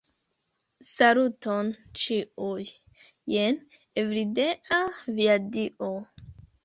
[0.91, 1.67] Saluton,
[2.03, 2.65] ĉiuj!
[3.35, 3.61] Jen
[4.05, 4.81] Evildea,
[5.21, 5.93] via dio.